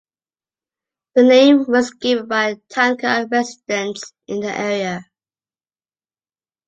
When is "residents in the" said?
3.29-4.49